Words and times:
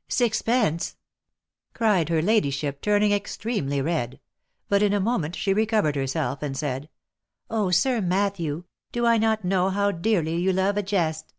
"Sixpence!" 0.20 0.96
cried 1.72 2.10
her 2.10 2.20
ladyship, 2.20 2.82
turning 2.82 3.12
extremely 3.12 3.80
red,— 3.80 4.20
but 4.68 4.82
in 4.82 4.92
a 4.92 5.00
moment 5.00 5.34
she 5.34 5.54
recovered 5.54 5.96
herself 5.96 6.42
and 6.42 6.54
said:" 6.54 6.90
Oh! 7.48 7.70
Sir 7.70 8.02
Matthew! 8.02 8.64
do 8.92 9.06
I 9.06 9.16
not 9.16 9.42
know 9.42 9.70
how 9.70 9.90
dearly 9.90 10.36
you 10.36 10.52
love 10.52 10.76
a 10.76 10.82
jest 10.82 11.32